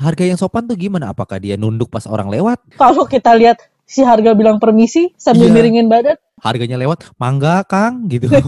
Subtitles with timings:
[0.00, 1.12] harga yang sopan tuh gimana?
[1.12, 2.56] Apakah dia nunduk pas orang lewat?
[2.74, 5.54] Kalau kita lihat si harga bilang permisi sambil Iya.
[5.54, 8.32] miringin badan, Harganya lewat, mangga Kang gitu.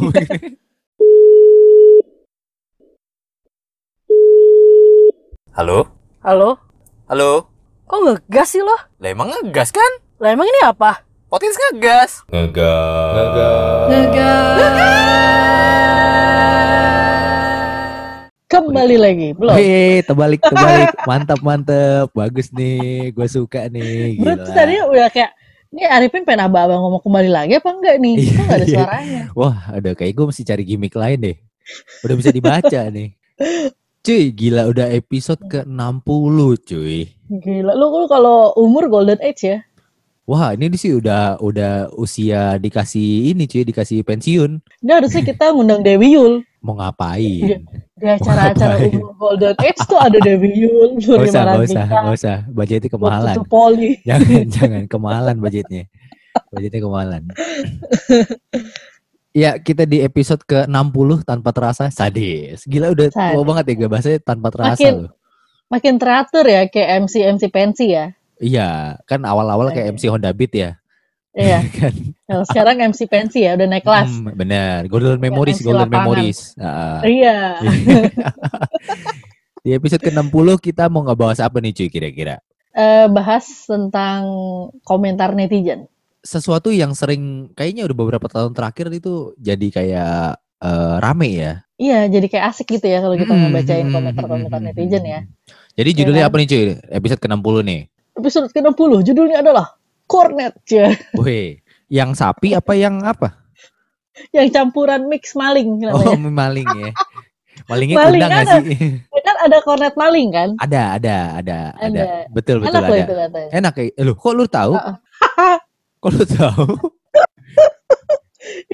[5.52, 5.84] Halo?
[6.24, 6.56] halo,
[7.04, 7.52] Halo?
[7.84, 8.72] kok ngegas sih lo?
[8.96, 9.92] Lah emang ngegas kan?
[10.16, 11.04] Lah emang ini apa?
[11.28, 12.24] Potins ngegas.
[12.32, 13.12] Ngegas.
[18.52, 19.56] Kembali lagi, belum?
[19.56, 24.20] Hei, terbalik terbalik, mantap mantap, bagus nih, gue suka nih.
[24.20, 24.44] Gila.
[24.44, 25.32] tadi udah kayak,
[25.72, 28.14] ini Arifin pengen abang-abang ngomong kembali lagi apa enggak nih?
[28.20, 28.76] Iya, Kok nggak ada iya.
[28.76, 29.22] suaranya?
[29.32, 31.36] Wah, ada kayak gue mesti cari gimmick lain deh.
[32.04, 33.08] Udah bisa dibaca nih.
[34.04, 36.36] Cuy, gila udah episode ke-60
[36.68, 37.08] cuy.
[37.32, 39.64] Gila, lu, lu kalau umur golden age ya?
[40.28, 44.60] Wah, ini sih udah udah usia dikasih ini cuy, dikasih pensiun.
[44.84, 46.44] Ini harusnya kita ngundang Dewi Yul.
[46.62, 46.94] Mau Iya.
[46.94, 47.58] ngapain?
[48.02, 52.12] Di acara-acara umur golden age tuh ada Dewi Yul, Gak Nurni usah, gak usah, gak
[52.12, 52.36] usah.
[52.50, 53.34] Budgetnya kemahalan.
[53.38, 53.90] Waktu Poli.
[54.10, 55.82] Jangan, jangan kemahalan budgetnya.
[56.50, 57.22] Budgetnya kemahalan.
[59.32, 62.68] Ya, kita di episode ke-60 tanpa terasa sadis.
[62.68, 63.46] Gila udah tua Sadis.
[63.46, 65.12] banget ya gak bahasanya tanpa terasa Makin- loh.
[65.72, 68.12] Makin teratur ya kayak MC MC pensi ya.
[68.36, 69.92] Iya, kan awal-awal kayak Iya.
[69.96, 70.76] MC Honda Beat ya.
[71.32, 71.64] Iya.
[71.80, 71.92] kan?
[72.28, 74.10] Nah, sekarang MC pensi ya udah naik kelas.
[74.12, 75.96] Hmm, bener, Golden Memories, MC Golden lapangan.
[76.04, 76.38] Memories.
[76.60, 77.00] Ah.
[77.04, 77.36] Iya.
[79.64, 82.42] Di episode ke-60 kita mau ngebahas apa nih cuy kira-kira?
[82.72, 84.24] Eh, bahas tentang
[84.82, 85.86] komentar netizen.
[86.22, 91.52] Sesuatu yang sering kayaknya udah beberapa tahun terakhir itu jadi kayak eh, rame ya.
[91.78, 95.12] Iya, jadi kayak asik gitu ya kalau kita Hmm, ngebacain hmm, komentar-komentar hmm, netizen hmm,
[95.14, 95.20] ya.
[95.78, 96.30] Jadi judulnya kan?
[96.30, 96.62] apa nih cuy?
[96.94, 97.80] Episode ke-60 nih.
[98.18, 99.66] Episode ke-60 judulnya adalah
[100.12, 100.92] Cornet ya.
[101.20, 103.32] Wih, yang sapi apa yang apa?
[104.28, 106.28] Yang campuran mix maling Oh, namanya.
[106.44, 106.92] maling ya.
[107.62, 108.54] Malingnya Maling kundang ada.
[108.60, 108.76] sih?
[109.26, 110.48] Kan ada cornet maling kan?
[110.58, 112.00] ada, ada, ada, ada.
[112.02, 112.04] Ada.
[112.28, 113.04] Betul, betul Enak loh ada.
[113.06, 113.48] itu katanya.
[113.54, 113.84] Enak ya.
[113.94, 114.72] Eh, Loh, kok lu tahu?
[114.74, 115.56] Heeh.
[115.96, 116.66] Kok lu tahu?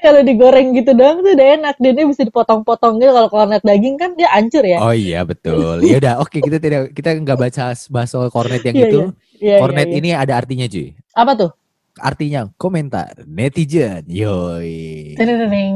[0.01, 1.75] Kalau digoreng gitu doang tuh udah enak.
[1.77, 3.11] Dia dia bisa dipotong-potong gitu.
[3.13, 4.81] Kalau cornet daging kan dia hancur ya.
[4.81, 5.85] Oh iya betul.
[5.85, 8.99] Ya udah, oke kita tidak kita nggak baca bahas soal kornet yang Iya, itu.
[9.37, 9.99] Iya, kornet iya, iya.
[10.01, 10.97] ini ada artinya cuy.
[11.19, 11.51] Apa tuh?
[11.99, 14.07] Artinya komentar netizen.
[14.07, 15.19] Yoi.
[15.19, 15.75] Teneneng.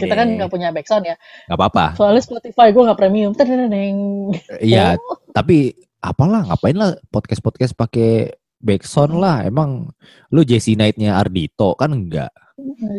[0.00, 1.16] Kita kan nggak punya backsound ya.
[1.44, 1.86] Nggak apa-apa.
[2.00, 3.36] Soalnya Spotify gue nggak premium.
[3.36, 4.32] Teneneng.
[4.64, 8.32] Iya, Oh, tapi apalah ngapain lah podcast-podcast pakai
[8.64, 9.44] backsound lah.
[9.44, 9.92] Emang
[10.32, 12.32] lu Jesse Knight-nya Ardito kan enggak?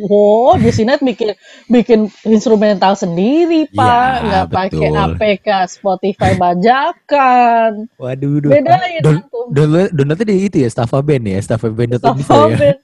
[0.09, 1.29] Oh, di sini bikin
[1.67, 4.11] bikin instrumental sendiri, Pak.
[4.11, 4.89] Ya, Nggak pakai.
[4.89, 7.85] APK Spotify bajakan.
[7.95, 8.51] Waduh, duh.
[8.51, 9.45] Bedain Don- antum.
[9.53, 12.57] Download downloadnya di itu ya, Staffa Band ya, Staffa Band Sama ya.
[12.57, 12.77] Ben.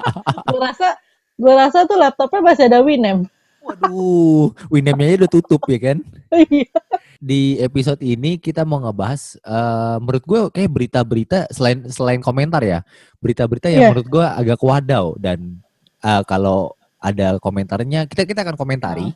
[0.50, 0.88] gue rasa
[1.36, 3.26] gue rasa tuh laptopnya masih ada Winem.
[3.66, 5.98] Waduh, Winamp-nya udah tutup ya kan?
[6.30, 6.70] Iya.
[7.16, 12.84] di episode ini kita mau ngebahas eh, menurut gue kayak berita-berita selain selain komentar ya
[13.18, 13.90] berita-berita yang Iya.
[13.90, 15.64] menurut gue agak wadaw dan
[16.00, 19.12] eh, kalau ada komentarnya kita kita akan komentari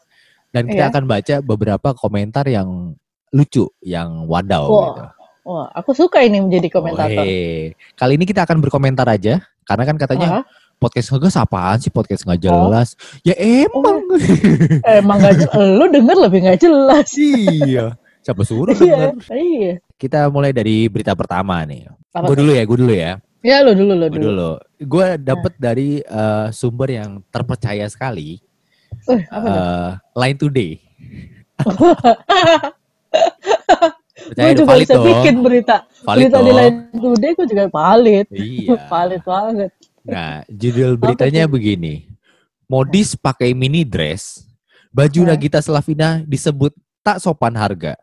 [0.51, 0.91] dan kita Iya.
[0.93, 2.95] akan baca beberapa komentar yang
[3.31, 5.03] lucu yang wadaw Wah, gitu.
[5.41, 7.25] Wah, aku suka ini menjadi komentator.
[7.25, 7.73] Weh.
[7.95, 10.45] Kali ini kita akan berkomentar aja karena kan katanya Hah?
[10.77, 12.45] podcast ngegas apaan sih podcast nggak Oh.
[12.69, 12.95] jelas.
[13.23, 14.05] Ya emang.
[14.83, 15.55] Emang gak jelas.
[15.79, 17.09] Lu denger lebih gak jelas.
[17.17, 17.97] iya.
[18.21, 19.33] Siapa suruh Iya, denger?
[19.33, 19.73] iya.
[19.97, 21.89] Kita mulai dari berita pertama nih.
[22.11, 23.17] Gue dulu ya, gue dulu ya.
[23.41, 24.29] Ya lu dulu, lu Gue dulu.
[24.29, 24.51] dulu.
[24.81, 28.37] Gue dapet dari eh, sumber yang terpercaya sekali.
[29.09, 30.73] Eh, apa eh, Line Today.
[31.61, 31.93] Gue
[34.21, 35.07] Percaya dong, juga valid bisa dong.
[35.09, 35.77] bikin berita.
[36.05, 36.59] Valid berita di dong.
[36.61, 38.27] Line Today gue juga valid.
[38.29, 38.77] Iya.
[38.93, 39.71] valid banget.
[40.01, 41.95] Nah, judul beritanya begini.
[42.65, 44.47] Modis pakai mini dress,
[44.95, 45.35] baju Hah?
[45.35, 46.71] Nagita Slavina disebut
[47.03, 47.99] tak sopan harga.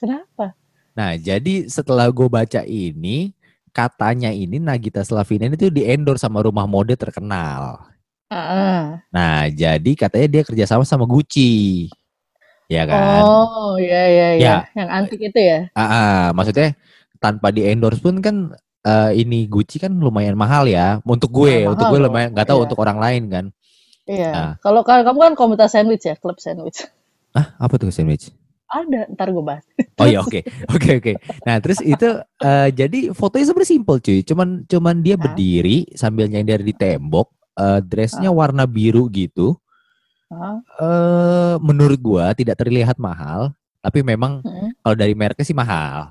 [0.00, 0.56] Kenapa?
[0.96, 3.36] Nah, jadi setelah gue baca ini,
[3.72, 7.88] katanya ini Nagita Slavina ini tuh di endorse sama rumah mode terkenal.
[8.32, 9.00] Ah.
[9.12, 11.88] Nah, jadi katanya dia kerjasama sama Gucci.
[12.68, 13.20] Ya kan?
[13.24, 14.44] Oh, iya iya iya.
[14.44, 14.56] Ya.
[14.72, 15.68] Yang antik itu ya.
[15.76, 16.72] Ah, ah, maksudnya
[17.20, 21.04] tanpa di endorse pun kan eh, ini Gucci kan lumayan mahal ya.
[21.04, 22.64] Untuk gue, Mahal untuk gue lumayan nggak tahu iya.
[22.68, 23.44] untuk orang lain kan.
[24.08, 24.30] Iya.
[24.32, 24.52] Nah.
[24.64, 26.88] Kalau kalau kamu kan komunitas sandwich ya, klub sandwich.
[27.36, 28.32] Ah, apa tuh sandwich?
[28.72, 29.64] Ada, ntar gue bahas.
[30.00, 30.40] Oh iya, oke.
[30.72, 31.12] Oke, oke.
[31.44, 32.08] Nah, terus itu
[32.40, 34.24] eh, jadi fotonya sebenarnya simple cuy.
[34.24, 35.28] Cuman cuman dia Hah?
[35.28, 37.28] berdiri sambil nyender di tembok,
[37.60, 39.60] eh, dressnya warna biru gitu.
[40.80, 43.52] Eh menurut gua tidak terlihat mahal,
[43.84, 46.08] tapi memang hmm, kalau dari mereknya sih mahal.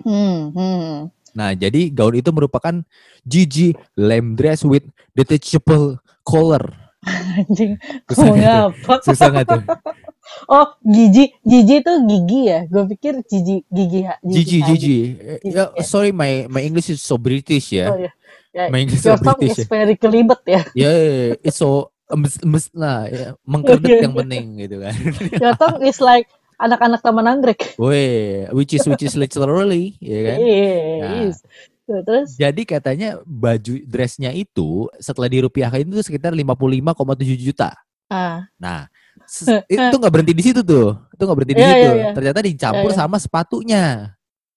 [0.00, 0.96] hmm, hmm.
[1.34, 2.80] Nah, jadi gaun itu merupakan
[3.26, 6.62] GG lame dress with detachable collar.
[7.36, 7.76] Anjing,
[8.08, 8.94] Susah nggak apa?
[9.04, 9.62] Susah nggak tuh?
[10.46, 12.64] Oh, gigi, gigi tuh gigi ya.
[12.66, 14.68] Gue pikir gigi, gigi, Gigi, Hadid.
[14.70, 14.98] Gigi.
[15.44, 15.84] Ya, ya.
[15.84, 18.08] sorry, my my English is so British Oh, ya.
[18.08, 18.12] ya.
[18.54, 19.66] Ya, My English Your so British is ya.
[19.66, 20.62] very kelibet ya.
[20.78, 23.34] Ya, yeah, it's so emes, emes lah, ya.
[23.42, 24.20] mengkerdek Iya, yang iya.
[24.22, 24.94] penting gitu kan.
[25.42, 27.74] Your tongue is like anak-anak taman anggrek.
[27.76, 30.38] Weh, which is which is literally, ya kan.
[30.38, 31.12] Iya, Nah.
[31.26, 31.36] yes.
[31.84, 37.76] Tuh, Terus, Jadi katanya baju dressnya itu setelah dirupiahkan itu sekitar 55,7 juta.
[38.06, 38.86] ah, Nah,
[39.74, 40.96] itu nggak berhenti di situ tuh.
[41.10, 41.78] Itu nggak berhenti di Iya, situ.
[41.80, 42.10] iya, iya.
[42.12, 43.00] Ternyata dicampur Iya, iya.
[43.00, 43.84] sama sepatunya.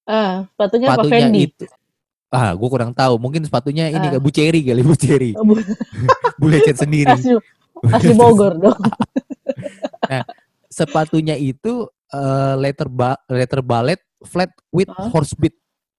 [0.08, 1.52] ah, sepatunya apa Fendi?
[1.52, 1.66] itu
[2.28, 3.16] Ah, gue kurang tahu.
[3.18, 4.12] Mungkin sepatunya ini Ah.
[4.12, 5.32] kayak Bu Cherry kali, Bu Cherry.
[5.34, 5.60] Oh, bu-
[6.40, 7.08] Bu lecet sendiri.
[7.08, 7.40] asli,
[7.88, 8.76] asli Bogor dong.
[10.70, 15.08] Sepatunya itu eh, letter ba letter ballet flat with Hah?
[15.10, 15.56] horse bit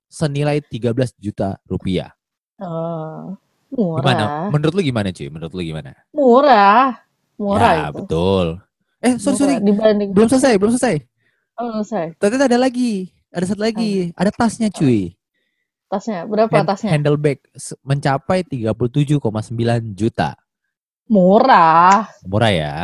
[0.07, 2.13] senilai 13 juta rupiah.
[2.59, 3.37] Oh,
[3.69, 4.49] Gimana?
[4.49, 4.49] murah.
[4.51, 5.29] Menurut lu gimana, cuy?
[5.29, 5.93] Menurut lu gimana?
[6.11, 6.97] Murah.
[7.39, 7.95] Murah ya, itu.
[8.03, 8.47] betul.
[8.99, 9.55] Eh, sorry, sorry.
[9.63, 10.11] Dibanding.
[10.11, 10.97] Belum selesai, belum selesai.
[11.59, 12.11] Oh, saya.
[12.19, 13.15] Ternyata ada lagi.
[13.31, 14.11] Ada satu lagi.
[14.19, 15.15] Ada tasnya, cuy.
[15.89, 16.91] Tasnya, berapa Hand- tasnya?
[16.93, 17.39] Handle bag
[17.81, 20.35] mencapai 37,9 juta.
[21.09, 22.11] Murah.
[22.27, 22.75] Murah ya.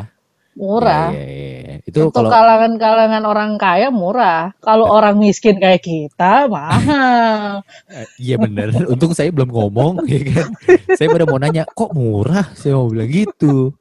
[0.54, 1.10] Murah.
[1.10, 1.74] Iya, iya, iya.
[1.82, 4.54] Itu Untuk kalau kalangan-kalangan orang kaya murah.
[4.62, 7.66] Kalau orang miskin kayak kita mahal.
[7.90, 8.70] Eh, Iya bener.
[8.86, 10.48] Untung saya belum ngomong, ya kan.
[10.98, 12.54] Saya pada mau nanya, kok murah?
[12.54, 13.74] Saya mau bilang gitu.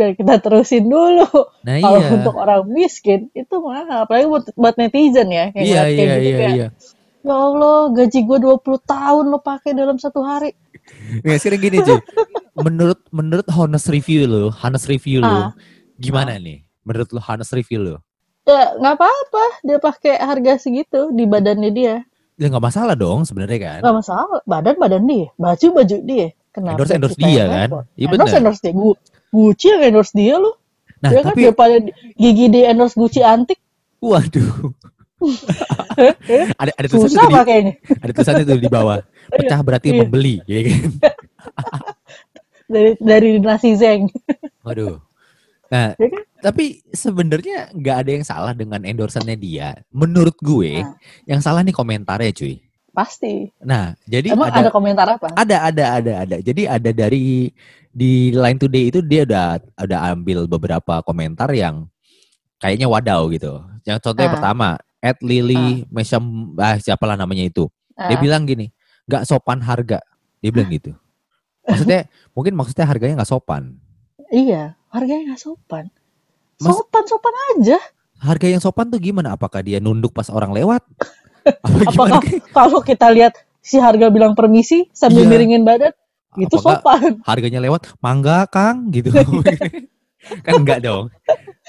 [0.00, 1.28] Biar kita terusin dulu.
[1.60, 2.08] Nah Kalau iya.
[2.08, 4.08] untuk orang miskin itu mahal.
[4.08, 5.52] Apalagi buat, buat netizen ya.
[5.52, 6.68] Kayak Iya ngeliat kayak iya gitu iya iya.
[7.20, 10.56] Ya Allah, gaji gue 20 tahun lo pakai dalam satu hari.
[11.20, 12.00] Nggak sekarang gini cuy.
[12.56, 15.52] Menurut menurut honest review lo, honest review lo, Ah.
[15.96, 16.64] gimana nih?
[16.80, 18.00] Menurut lo honest review lo?
[18.48, 19.44] Ya nggak apa-apa.
[19.62, 21.94] Dia pakai harga segitu di badannya dia.
[22.40, 23.78] Ya nggak masalah dong sebenarnya kan.
[23.84, 24.40] Nggak masalah.
[24.48, 25.28] Badan badan dia.
[25.36, 26.28] Baju baju dia.
[26.50, 26.74] Kenapa?
[26.80, 27.68] Endorse endorse dia kan.
[27.94, 28.40] Iya endorse benar.
[28.42, 28.72] endorse dia.
[28.72, 29.00] Gu-
[29.30, 30.58] Gucci yang endorse dia lo.
[31.00, 33.58] Nah ya kan tapi, daripada di- gigi di endorse Gucci antik.
[33.98, 34.72] waduh.
[36.60, 37.72] ada ada tulisan Susah di, pakainya.
[37.94, 38.98] ada tulisannya tuh di bawah.
[39.36, 39.98] Pecah berarti Iya.
[40.02, 40.80] membeli, ya kan?
[42.70, 44.06] Dari dari nasi zeng.
[44.62, 45.02] Waduh.
[45.68, 46.22] Nah, Ya kan?
[46.40, 49.74] tapi sebenarnya nggak ada yang salah dengan endorsannya dia.
[49.90, 50.94] Menurut gue, Nah.
[51.26, 52.62] yang salah nih komentarnya, cuy.
[52.90, 53.50] Pasti.
[53.60, 55.30] Nah, jadi Emang ada, ada komentar apa?
[55.32, 56.36] ada ada ada ada.
[56.38, 57.50] Jadi ada dari
[57.90, 61.90] di Line Today itu dia udah udah ambil beberapa komentar yang
[62.58, 63.60] kayaknya wadaw gitu.
[63.82, 64.34] Yang contohnya Ah.
[64.38, 64.68] pertama,
[65.00, 67.66] at Lily Mesham ah siapalah namanya itu.
[67.96, 68.22] Dia Ah.
[68.22, 68.70] bilang gini,
[69.10, 69.98] nggak sopan harga.
[70.40, 70.94] Dia bilang gitu.
[71.66, 72.06] Maksudnya
[72.36, 73.76] mungkin maksudnya harganya nggak sopan.
[74.30, 75.90] Iya, harganya nggak sopan.
[76.60, 77.78] Sopan sopan aja.
[78.20, 79.32] Harga yang sopan tuh gimana?
[79.34, 80.84] Apakah dia nunduk pas orang lewat?
[81.64, 81.88] Apa?
[81.88, 82.20] Apakah
[82.52, 83.32] kalau kita lihat
[83.64, 85.30] si harga bilang permisi sambil Iya.
[85.32, 85.96] miringin badan,
[86.38, 87.12] itu Apakah sopan.
[87.26, 87.90] harganya lewat?
[87.98, 89.10] Mangga, Kang, gitu.
[90.46, 91.10] kan enggak dong.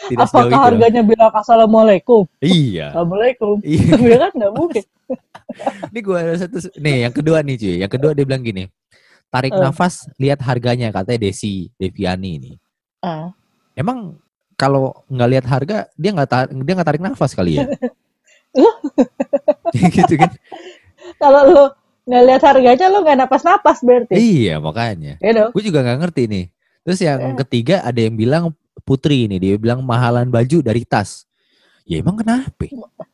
[0.06, 0.58] Tidak Apakah itu.
[0.60, 2.28] harganya bilang assalamualaikum?
[2.38, 2.94] Iya.
[2.94, 3.56] Assalamualaikum.
[3.66, 3.94] Iya.
[4.12, 4.84] Ya kan nggak mungkin.
[5.92, 6.58] Ini gue ada satu.
[6.78, 7.76] Nih, yang kedua nih cuy.
[7.82, 8.70] Yang kedua dia bilang gini.
[9.32, 9.60] Tarik Eh.
[9.60, 12.52] nafas, lihat harganya katanya Desi Deviani ini.
[13.02, 13.32] Ah.
[13.74, 14.20] Emang
[14.54, 17.66] kalau nggak lihat harga, dia nggak tar- dia nggak tarik nafas kali ya?
[19.96, 20.32] gitu kan?
[21.18, 21.64] Kalau lo
[22.02, 24.14] nggak lihat harganya lo nggak napas-napas berarti.
[24.16, 25.18] Iya makanya.
[25.18, 25.50] Ya dong.
[25.54, 26.46] Gue juga nggak ngerti nih.
[26.82, 27.38] Terus yang Eh.
[27.46, 28.44] ketiga ada yang bilang
[28.82, 31.30] Putri ini dia bilang mahalan baju dari tas.
[31.86, 32.66] Ya emang kenapa?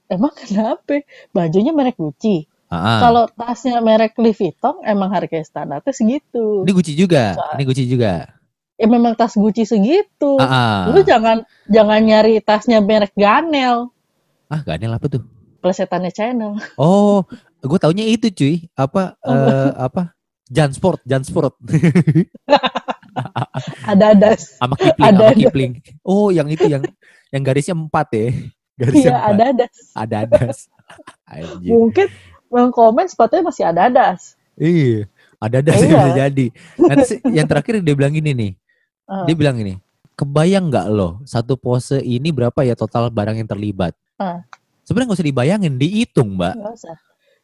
[0.07, 1.04] Emang kenapa?
[1.30, 2.48] Bajunya merek Gucci.
[2.68, 6.63] Kalau tasnya merek Louis Vuitton emang harga standarnya segitu.
[6.63, 7.36] ini Gucci juga.
[7.36, 8.13] Soal- Ini Gucci juga.
[8.75, 10.38] Ya memang tas Gucci segitu.
[10.38, 10.88] Ah.
[10.88, 13.89] Lu jangan jangan nyari tasnya merek Ganel,
[14.46, 15.24] ah Ganel apa tuh?
[15.58, 16.53] plesetannya Channel.
[16.77, 17.25] Oh,
[17.59, 18.55] gue taunya itu cuy.
[18.73, 19.33] Apa Oh.
[19.33, 20.13] eh, apa?
[20.47, 21.53] Jansport, Jansport.
[23.83, 24.53] Ada das.
[24.55, 25.35] sama Kipling, Ada, sama ada.
[25.35, 25.71] Kipling.
[26.05, 26.83] Oh, yang itu yang
[27.33, 28.25] yang garisnya empat ya.
[28.77, 29.33] Garisnya Iya, empat.
[29.33, 29.65] ada.
[29.97, 30.57] Ada das.
[31.27, 31.71] Anjir.
[31.73, 32.07] Mungkin
[32.47, 34.37] yang komen sepatunya masih ada das.
[34.55, 35.09] Iya.
[35.37, 35.89] Ada das Iya.
[35.89, 36.45] bisa jadi.
[36.77, 38.51] Nanti sih, yang terakhir dia bilang gini nih.
[39.09, 39.25] Ah.
[39.25, 39.81] Dia bilang gini.
[40.13, 43.93] Kebayang nggak lo satu pose ini berapa ya total barang yang terlibat?
[44.15, 44.45] Ah.
[44.81, 46.53] Sebenarnya nggak usah dibayangin, dihitung mbak.
[46.55, 46.95] Nggak usah.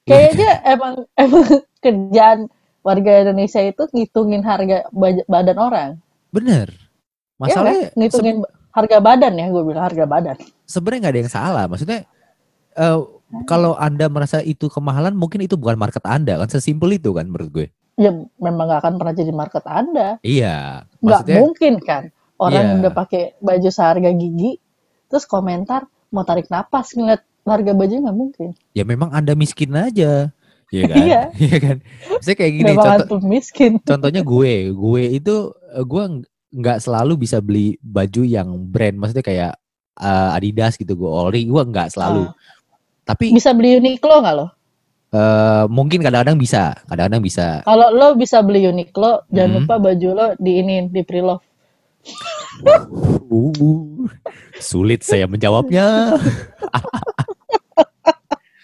[0.03, 1.43] Kayaknya emang emang
[1.83, 2.39] kerjaan
[2.83, 4.87] warga Indonesia itu ngitungin harga
[5.25, 5.89] badan orang.
[6.29, 6.67] Bener.
[6.69, 7.95] Iya Masalahnya kan?
[7.99, 8.37] ngitungin
[8.71, 10.37] harga badan ya, gue bilang harga badan.
[10.63, 11.65] sebenarnya nggak ada yang salah.
[11.67, 11.99] Maksudnya
[12.73, 12.99] eh,
[13.45, 16.49] kalau anda merasa itu kemahalan, mungkin itu bukan market anda kan.
[16.49, 17.67] Sesimpel itu kan menurut gue.
[17.93, 18.09] Ya
[18.41, 20.17] memang nggak akan pernah jadi market Anda.
[20.25, 20.81] Iya.
[20.97, 22.03] Nggak Maksudnya mungkin kan
[22.41, 22.75] orang Iya.
[22.81, 24.57] udah pakai baju seharga gigi
[25.05, 28.49] terus komentar mau tarik napas ngeliat harga baju nggak mungkin.
[28.71, 30.31] ya memang anda miskin aja.
[30.71, 30.97] Iya kan?
[30.97, 31.21] Iya.
[31.43, 31.77] Iya kan?
[32.19, 32.65] Saya kayak gini.
[32.71, 33.71] Memang Contoh, miskin.
[33.89, 35.35] contohnya gue, gue itu
[35.69, 38.95] eh, gue ng- nggak selalu bisa beli baju yang brand.
[38.95, 39.53] Maksudnya kayak
[39.95, 42.25] eh, Adidas gitu, gue ori, gue nggak selalu.
[42.25, 42.33] Ah.
[43.03, 44.47] Tapi Bisa beli Uniqlo nggak lo?
[45.13, 47.61] eh, mungkin kadang-kadang bisa, kadang-kadang bisa.
[47.61, 49.57] Kalau lo bisa beli Uniqlo, jangan Hmm.
[49.61, 51.43] lupa baju lo di ini di pre-love.
[53.29, 54.05] Uh,
[54.57, 56.17] sulit saya menjawabnya.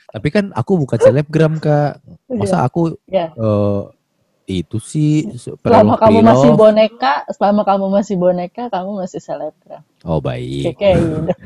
[0.09, 2.01] Tapi kan aku bukan selebgram kak.
[2.29, 3.29] Masa aku Iya.
[3.33, 3.81] eh,
[4.49, 9.85] itu sih Selama kamu masih boneka, selama kamu masih boneka, kamu masih selebgram.
[10.01, 10.73] Oh baik.
[10.75, 11.17] Kayak gitu.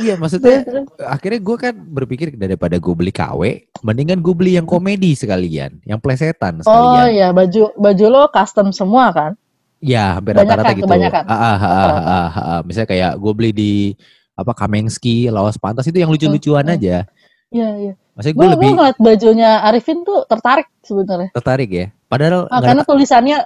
[0.00, 0.64] Iya maksudnya
[1.04, 6.00] akhirnya gue kan berpikir daripada gue beli KW, mendingan gue beli yang komedi sekalian, yang
[6.00, 7.06] plesetan Oh sekalian.
[7.12, 9.36] iya, baju baju lo custom semua kan?
[9.84, 10.88] Ya hampir rata-rata gitu.
[10.88, 11.22] kebanyakan.
[11.28, 12.60] Ah, ah, ah, ah, ah, ah.
[12.64, 13.72] Misalnya kayak gue beli di
[14.34, 16.78] apa Kamengski, Lawas Pantas itu yang lucu-lucuan Hmm, hmm.
[16.78, 16.96] aja.
[17.48, 17.92] Iya iya.
[18.12, 21.30] Maksudnya gue Gue lebih ngeliat bajunya Arifin tuh tertarik sebenarnya.
[21.32, 21.86] tertarik ya.
[22.06, 23.38] Padahal Ah, karena tulisannya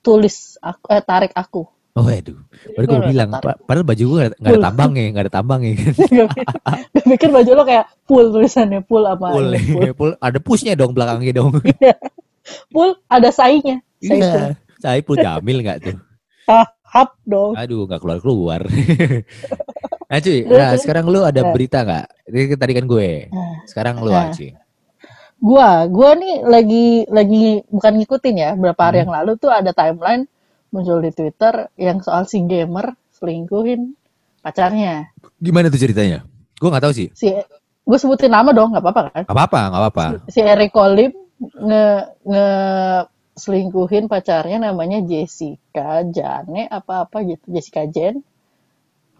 [0.00, 1.64] tulis aku, eh tarik aku.
[1.90, 2.38] Oh aduh,
[2.70, 3.44] baru gue udah bilang, tertarik.
[3.50, 4.62] pa- padahal baju gue nggak ada Full.
[4.62, 5.72] tambangnya, nggak ada tambangnya.
[6.92, 9.92] Gue pikir baju lo kayak full tulisannya full apa ini, full.
[9.94, 10.12] full.
[10.16, 11.50] ada pushnya dong belakangnya dong.
[12.72, 13.82] Full ada saingnya.
[13.98, 14.42] Saing full.
[14.42, 15.96] Iya, saya pun jamil nggak tuh?
[16.84, 17.54] Hap dong.
[17.54, 18.60] Aduh, nggak keluar keluar.
[20.10, 22.06] nah cuy, nah sekarang lu ada berita nggak?
[22.26, 24.34] Ini kan tadi kan gue, Nah, sekarang lu Nah.
[24.34, 24.50] cuy.
[25.40, 28.50] Gua, gua nih lagi lagi bukan ngikutin ya.
[28.52, 29.02] Berapa hari Hmm.
[29.08, 30.28] yang lalu tuh ada timeline
[30.68, 33.96] muncul di Twitter yang soal si gamer selingkuhin
[34.44, 35.08] pacarnya.
[35.40, 36.28] Gimana tuh ceritanya?
[36.60, 37.08] Gue nggak tahu sih.
[37.16, 37.32] Si
[37.80, 39.22] gue sebutin nama dong, nggak apa-apa kan?
[39.24, 40.04] Gak apa-apa, gak apa-apa.
[40.28, 41.86] Si Eric Colim nge
[42.28, 42.46] nge
[43.40, 48.20] selingkuhin pacarnya namanya Jessica Jane apa-apa gitu, Jessica Jen.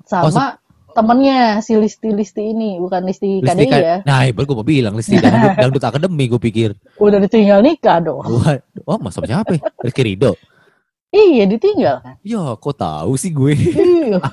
[0.04, 0.61] Sama
[0.92, 3.97] temennya si Listi Listi ini, bukan Listi Listi KDI ya.
[4.02, 6.70] Nah, baru gue mau bilang Listi dangdut, dangdut akademi gue pikir.
[6.99, 8.23] Udah ditinggal nikah dong.
[8.23, 9.56] Wah, oh masa siapa?
[9.56, 9.62] ya?
[9.80, 10.35] Rizky Ridho.
[11.11, 12.14] Iya, ditinggal kan.
[12.23, 13.52] Ya, kok tahu sih gue?
[13.59, 14.23] Iya.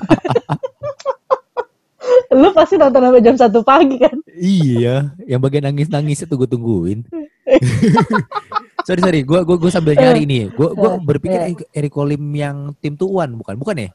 [2.38, 4.16] Lu pasti nonton sampai jam 1 pagi kan?
[4.38, 7.02] iya, yang bagian nangis-nangis itu gue tungguin.
[8.88, 10.52] sorry sorry, gue gue gue sambil nyari ini.
[10.54, 11.48] Gue gue Eh, berpikir eh.
[11.56, 13.90] eh, Eric Colim yang tim tuan bukan bukan ya?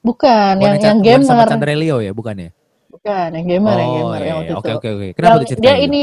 [0.00, 1.50] Bukan, yang yang bukan sama gamer.
[1.52, 2.50] Chandra Leo ya, bukan ya?
[2.88, 4.54] Bukan, yang gamer, yang oh, gamer iya, yang iya.
[4.56, 4.76] oke itu.
[4.76, 5.08] oke oke.
[5.16, 5.78] Kenapa Yang tuh dia ceritanya?
[5.84, 6.02] ini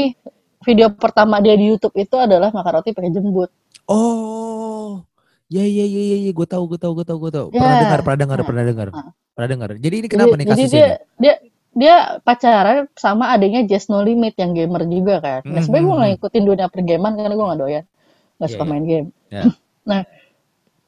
[0.66, 3.50] video pertama dia di YouTube itu adalah makan roti pakai jembut.
[3.88, 5.02] Oh,
[5.48, 6.32] ya ya ya ya, ya.
[6.34, 7.46] gue tahu gue tahu gue tahu gue tahu.
[7.54, 7.60] Ya.
[7.62, 8.46] Pernah dengar pernah dengar Nah.
[8.46, 9.10] pernah dengar Nah.
[9.34, 9.68] pernah dengar.
[9.78, 10.78] Jadi ini kenapa jadi, nih jadi kasusnya?
[10.78, 10.98] dia nih?
[11.18, 11.34] dia
[11.78, 11.94] dia
[12.26, 15.40] pacaran sama adiknya Just No Limit yang gamer juga kan.
[15.46, 17.84] Nah, sebenarnya gue nggak ngikutin dunia pergaman karena gue nggak doyan,
[18.38, 18.70] nggak Iya, suka iya.
[18.70, 19.08] main game.
[19.30, 19.42] Ya.
[19.90, 20.00] nah,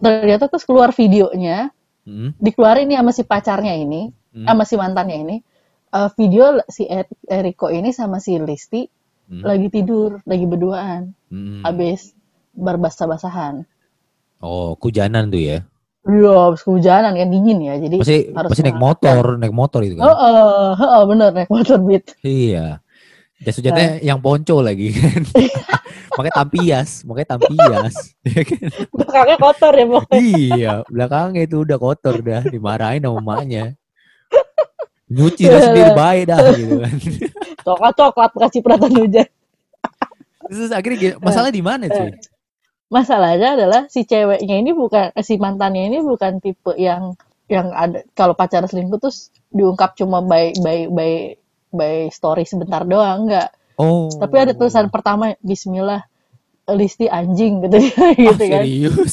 [0.03, 1.71] ternyata terus keluar videonya,
[2.09, 5.37] Hmm, dikeluarin nih sama si pacarnya ini, hmm, sama si mantannya ini.
[5.91, 8.87] eh, video si Er- Eriko ini sama si Listi
[9.31, 11.67] hmm, lagi tidur, lagi berduaan, hmm.
[11.67, 12.15] habis
[12.55, 13.67] berbasah-basahan.
[14.41, 15.59] Oh, kujanan tuh ya.
[16.09, 20.01] Iya, habis kehujanan kan dingin ya, jadi Pasti harus pasti naik motor, naik motor itu
[20.01, 20.17] Oh, kan.
[20.17, 22.17] oh, oh, bener naik motor beat.
[22.25, 22.81] Iya.
[23.41, 23.99] Jas hujannya Nah.
[24.05, 25.23] yang ponco lagi kan.
[26.19, 27.95] Makanya tampias, makanya tampias.
[28.27, 28.69] Iya kan?
[28.93, 30.19] Belakangnya kotor ya pokoknya.
[30.21, 33.65] iya, belakangnya itu udah kotor dah, dimarahin sama emaknya.
[35.09, 36.95] Nyuci dah sendiri baik dah gitu kan.
[37.63, 39.29] Coklat coklat kasih perhatian hujan.
[40.51, 42.11] Terus akhirnya masalah di mana cuy?
[42.91, 47.15] Masalahnya adalah si ceweknya ini bukan eh, si mantannya ini bukan tipe yang
[47.47, 51.39] yang ada kalau pacaran selingkuh terus diungkap cuma by by by
[51.71, 53.51] by story sebentar doang enggak.
[53.75, 54.13] Oh.
[54.13, 56.05] Tapi ada tulisan pertama Bismillah
[56.71, 58.63] Listi anjing gitu Ah, gitu kan.
[58.63, 59.13] serius?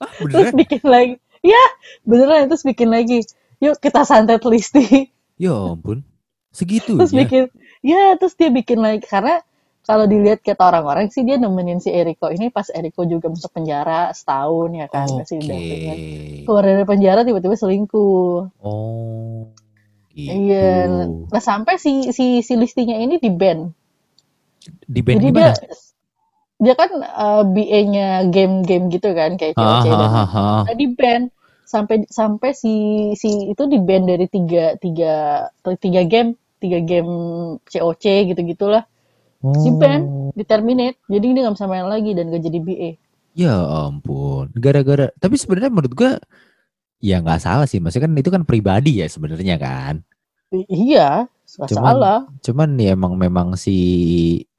[0.00, 1.14] ah, Terus bikin lagi.
[1.38, 1.64] Ya,
[2.02, 3.22] beneran terus bikin lagi.
[3.58, 5.12] Yuk kita santet Listi.
[5.36, 6.02] Ya ampun.
[6.50, 7.22] Segitu terus ya.
[7.22, 7.42] bikin
[7.78, 9.38] ya terus dia bikin lagi karena
[9.84, 14.10] kalau dilihat kata orang-orang sih dia nemenin si Eriko ini pas Eriko juga masuk penjara
[14.10, 15.16] setahun ya kan Oke.
[15.22, 15.38] masih
[16.42, 19.46] keluar dari penjara tiba-tiba selingkuh Oh.
[20.18, 20.90] Iya
[21.30, 23.70] nah sampai si si si listinya ini di ban
[24.84, 25.52] Di band jadi gimana?
[25.54, 25.70] dia
[26.58, 30.60] dia kan uh, BA-nya game-game gitu kan kayak Ah, COC dan ah, ah, ah.
[30.66, 31.30] nah, di ban
[31.62, 32.74] sampai sampai si
[33.14, 35.46] si itu di ban dari tiga tiga
[35.78, 37.12] tiga game tiga game
[37.62, 38.82] COC gitu gitulah
[39.38, 40.34] di ban Oh.
[40.34, 42.90] di terminate jadi dia nggak bisa main lagi dan gak jadi BA
[43.38, 45.14] Ya ampun, gara-gara.
[45.14, 46.18] Tapi sebenarnya menurut gua
[46.98, 47.78] ya nggak salah sih.
[47.78, 49.94] Maksudnya kan itu kan pribadi ya sebenarnya kan.
[50.50, 53.76] Iya nggak Cuman- salah Cuman ya emang memang si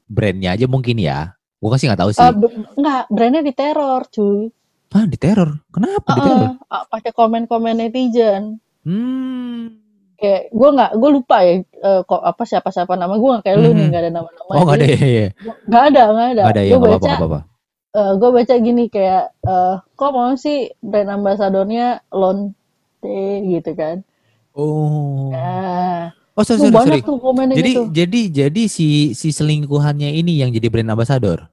[0.06, 1.34] brandnya aja mungkin ya.
[1.58, 2.24] Gua sih nggak tahu sih.
[2.34, 4.50] Be- nggak brandnya diteror cuy
[4.90, 5.62] ah diteror.
[5.70, 6.40] Kenapa diteror?
[6.50, 9.78] Heeh, ah, pakai komen-komen netizen Hmm.
[10.16, 13.58] kayak gue nggak gue lupa ya eh, kok apa siapa siapa nama gue nggak kayak
[13.58, 14.98] lu nih nggak ada nama-nama Oh nggak ada ya.
[14.98, 15.28] ya.
[15.64, 17.44] nggak ada nggak ada Nggak ada ya gue nggak baca apa-apa nggak
[17.92, 18.16] apa-apa.
[18.16, 22.54] gue baca gini kayak eh, kok mau sih brand ambasadornya lone
[23.50, 24.02] gitu kan.
[24.52, 25.32] Oh.
[25.32, 27.02] Nah, Oh, sorry, sorry, banyak sorry.
[27.04, 27.84] tuh komennya Jadi gitu.
[27.92, 31.52] jadi jadi si si selingkuhannya ini yang jadi brand ambassador.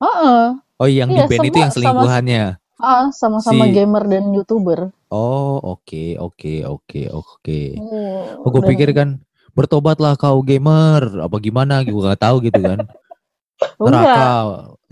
[0.00, 0.58] Heeh.
[0.74, 2.44] Oh, yang di Iya, band itu yang sama- selingkuhannya.
[2.74, 4.90] Ah, sama-sama Si- gamer dan youtuber.
[5.06, 7.60] Oh, oke, oke, oke, oke.
[7.78, 9.08] Hmm, Oh, gue dan- pikir kan
[9.54, 11.86] bertobatlah kau gamer, apa gimana?
[11.86, 12.82] Gue nggak tahu gitu kan.
[13.78, 14.26] Neraka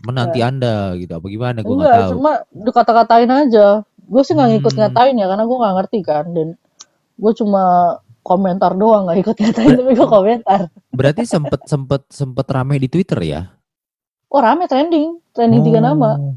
[0.02, 1.58] menanti anda gitu, apa gimana?
[1.60, 2.10] Gue nggak tahu.
[2.14, 3.66] cuma dikata-katain aja.
[4.02, 4.80] Gue sih nggak ngikut Hmm.
[4.84, 6.24] ngatain ya, karena gue nggak ngerti kan.
[6.28, 6.48] Dan
[7.14, 7.62] gue cuma
[8.20, 10.60] komentar doang, nggak ikut ngatain, tapi gue komentar.
[10.90, 13.42] Berarti sempet sempet sempet rame di Twitter ya?
[14.26, 16.16] Oh rame trending, trending tiga nama.
[16.16, 16.34] Oh,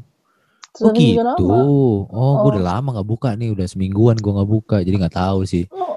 [0.72, 1.30] Trending tiga gitu.
[1.40, 1.54] nama.
[1.56, 2.04] Oh,
[2.36, 2.52] gue Oh.
[2.52, 5.64] udah lama nggak buka nih, udah semingguan gue nggak buka, jadi nggak tahu sih.
[5.70, 5.96] Oh,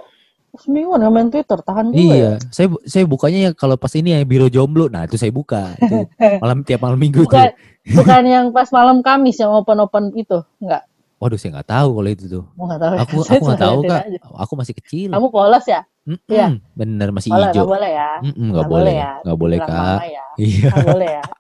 [0.60, 2.14] semingguan nggak main Twitter, tahan dulu ya.
[2.14, 5.32] Iya, saya bu- saya bukanya ya kalau pas ini ya biro jomblo, nah itu saya
[5.32, 6.06] buka itu
[6.44, 7.96] malam tiap malam minggu Bukan, tuh.
[7.96, 10.84] bukan yang pas malam Kamis yang open-open itu, nggak.
[11.20, 12.44] Waduh, saya nggak tahu kalau itu tuh.
[12.56, 12.94] Nggak tahu.
[12.96, 13.00] ya.
[13.04, 14.20] Aku Saya aku nggak tahu kak, aja.
[14.40, 15.10] aku masih kecil.
[15.12, 15.82] Kamu polos ya?
[16.08, 16.48] Mm-mm, Iya.
[16.74, 17.44] Bener masih hijau.
[17.52, 18.12] nggak boleh ya?
[18.24, 19.12] Mm-mm, nggak Nggak boleh, ya?
[19.24, 20.00] nggak boleh kak.
[20.08, 20.26] ya.
[20.40, 20.70] Iya.
[20.72, 21.24] Nggak boleh ya.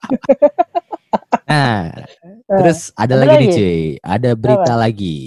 [1.49, 1.89] Nah,
[2.45, 3.57] terus ada ada lagi nih lagi?
[3.57, 5.17] cuy, ada berita lagi.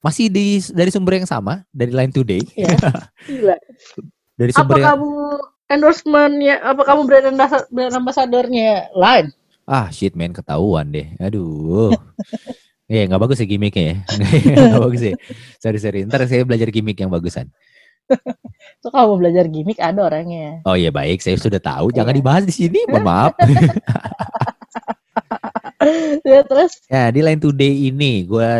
[0.00, 2.72] Masih di dari sumber yang sama, dari Line Today, Iya.
[3.28, 3.56] Gila.
[4.34, 5.10] dari Apa sumber yang kamu
[5.68, 9.28] endorsement-nya, apa kamu brand, ambas- brand ambassador-nya Line?
[9.64, 11.14] ah shit man ketahuan deh.
[11.16, 11.94] Aduh.
[12.84, 13.96] Eh nggak bagus ya gimmicknya ya.
[14.66, 15.14] Nggak bagus ya.
[15.58, 16.02] Sorry sorry.
[16.02, 17.46] Ntar saya belajar gimmick yang bagusan.
[18.82, 20.58] So kalau mau belajar gimmick ada orangnya.
[20.66, 21.94] Oh iya baik, saya sudah tahu.
[21.94, 22.18] Jangan Iya.
[22.18, 22.82] dibahas di sini.
[22.90, 23.32] Mohon maaf.
[26.24, 28.50] ya terus ya di Line Today ini gue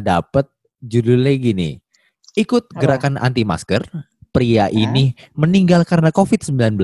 [0.00, 0.46] dapet
[0.80, 1.78] judulnya gini.
[2.34, 2.78] Ikut Apa?
[2.78, 3.82] gerakan anti masker,
[4.28, 6.76] pria ini meninggal karena COVID-19.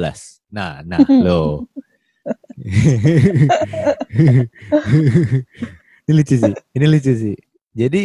[0.50, 1.66] Nah, nah, lo.
[6.02, 6.52] ini lucu sih.
[6.72, 7.34] Ini lucu sih.
[7.72, 8.02] Jadi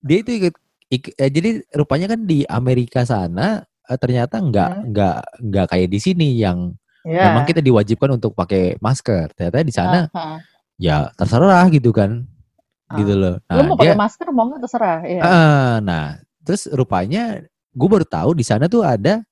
[0.00, 0.54] dia itu ikut,
[0.88, 4.84] ik- eh, jadi rupanya kan di Amerika sana eh, ternyata nggak Hmm.
[4.92, 6.72] nggak nggak kayak di sini yang
[7.02, 7.26] ya.
[7.26, 9.30] memang kita diwajibkan untuk pakai masker.
[9.34, 10.38] Ternyata di sana Ah, ah.
[10.76, 12.26] ya terserah gitu kan.
[12.88, 12.96] Ah.
[12.96, 13.36] Gitu loh.
[13.36, 14.98] Lu Nah, mau dia pakai masker mau nggak terserah.
[15.04, 15.20] Iya.
[15.22, 16.06] Ah, nah,
[16.40, 19.22] terus rupanya gue baru tahu di sana tuh ada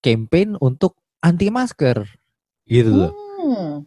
[0.00, 2.04] campaign untuk anti masker,
[2.64, 3.12] gitu loh.
[3.40, 3.84] Hmm.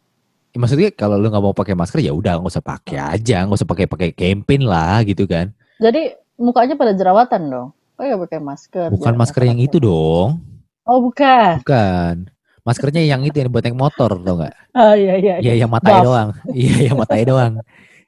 [0.53, 3.57] Ya, Maksudnya kalau lu nggak mau pakai masker ya udah nggak usah pakai aja, nggak
[3.57, 5.53] usah pakai pakai campaign lah, gitu kan.
[5.77, 7.69] Jadi mukanya pada jerawatan dong.
[7.97, 8.93] Oh ya pakai masker.
[8.93, 10.41] Bukan masker yang itu dong,
[10.87, 11.59] Oh bukan.
[11.65, 12.31] bukan.
[12.63, 14.55] Maskernya yang itu yang buat naik motor, tau nggak?
[14.75, 15.35] Oh iya iya.
[15.39, 16.29] Iya, yang matanya doang.
[16.51, 17.53] Iya, yang matanya doang.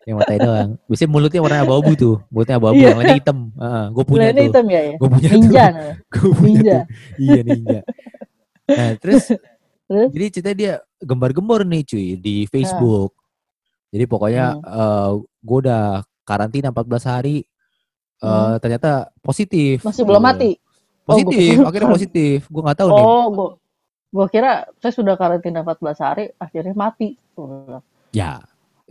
[0.04, 0.70] Yang matanya doang.
[0.86, 2.88] Biasanya mulutnya warna abu-abu tuh, mulutnya abu-abu, Iya.
[2.90, 3.38] yang lainnya hitam.
[3.90, 4.48] gue punya Kulitnya tuh.
[4.48, 4.96] hitam ya ya.
[4.96, 5.66] Gue punya Ninja.
[5.68, 5.94] tuh.
[6.14, 6.78] Gue punya Ninja.
[6.78, 6.86] tuh.
[7.20, 7.80] Iya ninja.
[8.70, 9.24] Nah terus,
[9.90, 10.08] Terus?
[10.14, 13.12] jadi cerita dia gembar-gembor nih cuy di Facebook.
[13.90, 15.26] Jadi pokoknya Hmm.
[15.40, 15.84] gue udah
[16.24, 17.38] karantina 14 hari.
[18.20, 18.60] eh Hmm.
[18.60, 19.80] ternyata positif.
[19.80, 20.28] Masih belum Gitu.
[20.28, 20.50] mati.
[20.52, 22.38] Oh, Positif, gua- akhirnya positif.
[22.46, 23.02] Gue nggak tahu nih.
[23.02, 23.48] Oh, gua,
[24.10, 27.16] gua kira saya sudah karantina 14 hari, akhirnya mati.
[28.12, 28.44] Ya,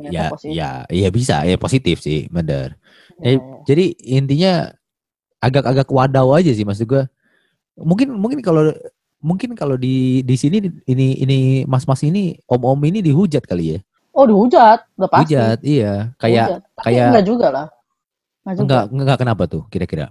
[0.06, 0.54] ya, positif.
[0.54, 2.78] ya, ya bisa, ya positif sih, bener.
[3.18, 3.42] Ya, Eh, ya.
[3.66, 4.52] Jadi intinya
[5.42, 7.02] agak-agak wadaw aja sih maksud gue.
[7.78, 8.74] Mungkin mungkin kalau
[9.18, 13.80] mungkin kalau di di sini ini ini mas-mas ini om-om ini dihujat kali ya.
[14.14, 15.34] Oh, dihujat, udah pasti.
[15.34, 16.10] Hujat, iya.
[16.18, 17.66] Kayak kayak- enggak juga lah.
[18.42, 18.62] Enggak juga.
[18.64, 20.10] enggak enggak kenapa tuh kira-kira?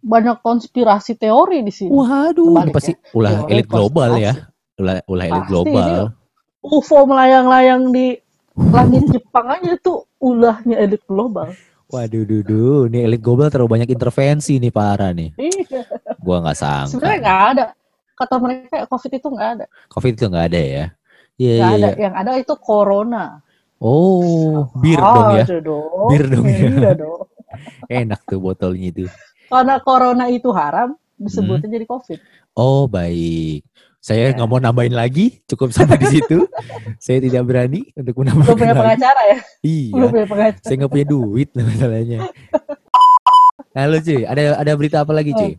[0.00, 1.92] Banyak konspirasi teori di sini.
[1.92, 3.12] Waduh, ini pasti ya.
[3.12, 4.32] ulah elit global ya.
[4.80, 6.14] Ulah ulah elit global.
[6.64, 8.16] UFO melayang-layang di
[8.58, 11.54] langit Jepang aja tuh ulahnya elit global.
[11.88, 15.32] Waduh, dudu, ini elit global terlalu banyak intervensi nih parah nih.
[15.40, 15.88] Iya.
[16.20, 16.90] Gua nggak sangka.
[16.92, 17.64] Sebenarnya nggak ada.
[18.18, 19.64] Kata mereka COVID itu nggak ada.
[19.88, 20.84] Covid itu nggak ada ya?
[21.38, 21.88] Iya, ada.
[21.88, 21.90] iya.
[21.96, 23.24] Yang ada itu corona.
[23.78, 25.44] Oh, bir dong ya.
[25.62, 26.08] Dong.
[26.10, 26.58] Bir dong ya.
[26.66, 27.22] Iya dong.
[28.04, 29.06] Enak tuh botolnya itu.
[29.48, 31.26] Karena corona itu haram, Hmm.
[31.26, 32.18] disebutnya jadi COVID.
[32.54, 33.66] Oh baik,
[34.08, 34.34] saya Ya.
[34.34, 36.48] nggak mau nambahin lagi, cukup sampai di situ.
[37.04, 38.80] saya tidak berani untuk Belum menambahkan punya lagi.
[38.80, 39.38] pengacara ya?
[39.60, 40.64] Iya, Belum punya pengacara.
[40.64, 42.18] saya nggak punya duit masalahnya.
[43.70, 45.52] Halo cuy, ada ada berita apa lagi cuy?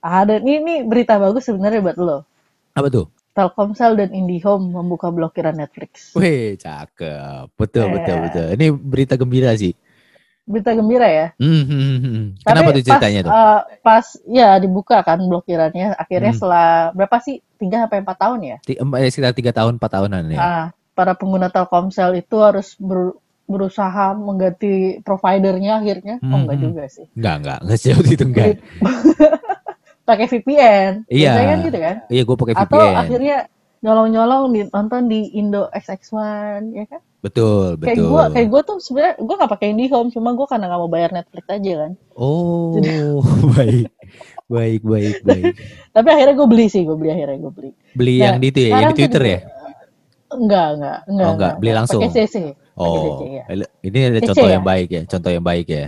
[0.00, 2.18] Ada ini, ini berita bagus sebenarnya buat lo.
[2.72, 3.06] Apa tuh?
[3.30, 6.14] Telkomsel dan IndiHome membuka blokiran Netflix.
[6.14, 7.92] Wih, cakep, betul Eh.
[7.92, 8.46] betul betul.
[8.54, 9.74] Ini berita gembira sih.
[10.44, 11.26] Berita gembira ya.
[11.36, 12.24] Hmm, hmm, hmm, hmm.
[12.42, 13.32] Kenapa Tapi tuh ceritanya pas, tuh?
[13.32, 15.96] eh, pas ya dibuka kan blokirannya.
[15.96, 16.38] Akhirnya Hmm.
[16.38, 17.40] setelah berapa sih?
[17.56, 18.56] 3 sampai 4 tahun ya.
[18.60, 20.36] Ti- em, eh, sekitar tiga tahun, empat tahunan ya.
[20.36, 26.14] Nah, para pengguna Telkomsel itu harus ber- berusaha mengganti providernya akhirnya.
[26.20, 26.64] Oh, Hmm, enggak hmm.
[26.66, 27.06] juga sih.
[27.12, 28.46] Enggak enggak, enggak sejauh itu enggak.
[30.04, 30.92] Pakai VPN.
[31.08, 31.32] Iya.
[31.32, 31.96] Biasanya kan gitu kan.
[32.08, 32.96] Iya, gue pakai Atau VPN.
[33.00, 33.36] akhirnya
[33.84, 38.08] nyolong-nyolong nonton di Indo XX1 ya kan Betul, kayak betul.
[38.10, 41.10] gue kayak gue tuh sebenarnya gue nggak pakai IndiHome cuma gue karena nggak mau bayar
[41.12, 43.20] Netflix aja kan Oh,
[43.54, 43.88] baik.
[44.44, 45.54] Baik, baik, baik.
[45.90, 48.60] tapi akhirnya gue beli sih gue beli akhirnya gue beli Beli Nah, yang di itu
[48.60, 49.38] ya, yang di Twitter ya?
[50.30, 52.00] enggak enggak enggak Oh, enggak, beli langsung.
[52.02, 52.36] pakai CC
[52.74, 53.44] Oh, CC ya
[53.80, 54.52] ini ada CC contoh ya?
[54.52, 55.86] yang baik ya, contoh yang baik ya.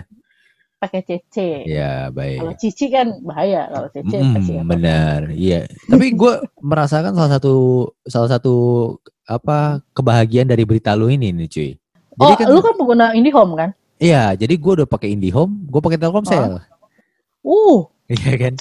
[0.87, 2.57] Pakai CC Ya, kalau baik.
[2.57, 5.67] Cici kan bahaya kalau CC Mm, pasti benar, iya.
[5.85, 6.33] Tapi gue
[6.71, 7.55] merasakan salah satu
[8.03, 8.55] salah satu
[9.27, 11.71] apa kebahagiaan dari berita lu ini nih, cuy.
[12.17, 15.81] Jadi oh kan, lu kan pengguna IndiHome kan iya, jadi gue udah pakai IndiHome, gue
[15.81, 16.61] pakai Telkomsel,
[17.43, 18.55] uh iya kan?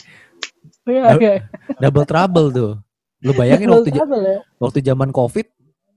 [0.86, 1.36] iya Dap- iya
[1.78, 2.72] Double trouble tuh.
[3.20, 4.40] Lu bayangin waktu trouble ya.
[4.58, 5.48] waktu zaman covid,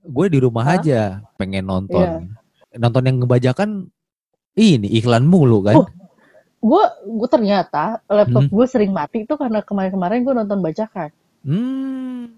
[0.01, 0.75] gue di rumah Hah?
[0.75, 1.01] aja
[1.35, 2.79] pengen nonton, Iya.
[2.79, 3.69] nonton yang ngebajakan
[4.55, 5.77] ini iklan mulu kan?
[5.77, 5.87] Oh,
[6.59, 8.53] gue gue ternyata laptop Hmm.
[8.53, 12.35] gue sering mati itu karena kemarin-kemarin gue nonton bajakan Hmm,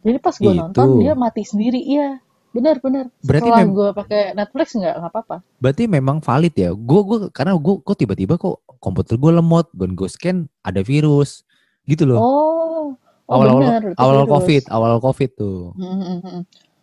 [0.00, 2.16] jadi pas gue nonton dia mati sendiri iya
[2.48, 6.70] benar benar Berarti setelah mem- gue pakai Netflix nggak nggak apa-apa berarti memang valid ya.
[6.70, 11.44] Gue gue karena gue kok tiba-tiba kok komputer gue lemot, dan gue scan ada virus,
[11.82, 12.18] gitu loh.
[12.18, 12.84] oh
[13.24, 13.48] oh itu
[13.96, 14.28] awal virus.
[14.28, 15.72] covid, awal covid tuh.
[15.72, 16.42] Hmm, hmm, hmm.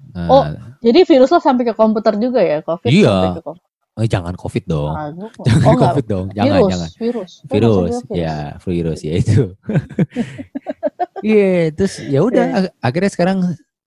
[0.10, 0.44] Nah, Oh.
[0.80, 3.10] jadi virus lo sampai ke komputer juga ya covid Iya.
[3.12, 6.50] sampai ke komputer eh, jangan covid dong, Ah, gua- jangan oh enggak covid dong, jangan
[6.54, 6.90] virus jangan.
[6.94, 9.42] virus Oh, Virus, maksud gua ya virus ya itu.
[11.20, 13.38] Iya, terus ya udah ag- akhirnya sekarang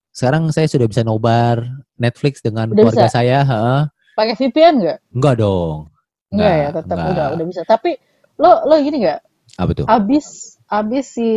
[0.09, 3.15] sekarang saya sudah bisa nobar Netflix dengan Udah keluarga bisa?
[3.15, 3.81] saya, heeh.
[4.13, 5.89] pakai VPN nggak Enggak dong.
[6.29, 7.11] Enggak ya tetap enggak.
[7.11, 7.97] udah udah bisa tapi
[8.35, 9.19] lo lo gini nggak
[9.55, 9.85] Apa tuh?
[9.87, 10.25] abis
[10.67, 11.29] abis si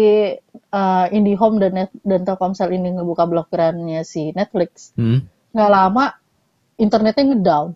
[0.70, 5.24] uh, IndiHome dan Net, dan Telkomsel ini ngebuka blokirannya si Netflix Hmm?
[5.50, 6.12] nggak lama
[6.74, 7.72] internetnya ngedown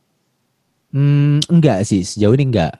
[0.90, 2.74] Hmm, enggak sih, sejauh ini enggak.